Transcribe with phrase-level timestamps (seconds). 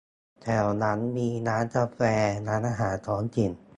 [0.41, 1.99] แถวนั้นมีร้านกาแฟ
[2.47, 3.51] ร้านอาหารท้องถิ่น